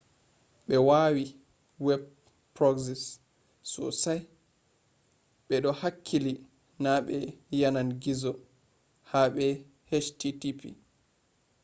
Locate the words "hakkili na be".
5.81-7.17